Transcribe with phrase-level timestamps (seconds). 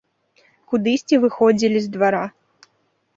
[0.71, 2.23] Кудысьці выходзілі з двара.